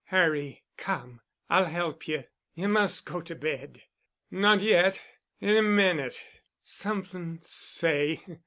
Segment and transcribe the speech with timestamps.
[0.05, 1.21] "Harry—come.
[1.47, 2.23] I'll help you.
[2.55, 3.83] You must go to bed."
[4.31, 6.19] "Not yet—in a minute.
[6.63, 8.23] Somethin'—say."